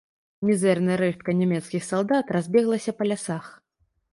[0.49, 3.45] Мізэрная рэштка нямецкіх салдат разбеглася па лясах.